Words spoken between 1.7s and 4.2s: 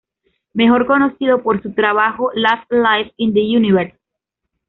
trabajo, Last Life in the Universe.